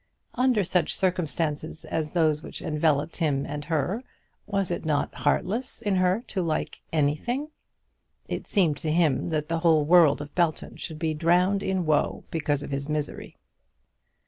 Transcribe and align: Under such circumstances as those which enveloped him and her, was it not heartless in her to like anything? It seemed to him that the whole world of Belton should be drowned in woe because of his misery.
Under 0.33 0.63
such 0.63 0.95
circumstances 0.95 1.85
as 1.85 2.13
those 2.13 2.41
which 2.41 2.59
enveloped 2.63 3.17
him 3.17 3.45
and 3.45 3.65
her, 3.65 4.03
was 4.47 4.71
it 4.71 4.83
not 4.83 5.13
heartless 5.13 5.79
in 5.79 5.97
her 5.97 6.23
to 6.25 6.41
like 6.41 6.81
anything? 6.91 7.49
It 8.27 8.47
seemed 8.47 8.77
to 8.77 8.91
him 8.91 9.29
that 9.29 9.47
the 9.47 9.59
whole 9.59 9.85
world 9.85 10.19
of 10.19 10.33
Belton 10.33 10.75
should 10.77 10.97
be 10.97 11.13
drowned 11.13 11.61
in 11.61 11.85
woe 11.85 12.23
because 12.31 12.63
of 12.63 12.71
his 12.71 12.89
misery. 12.89 13.37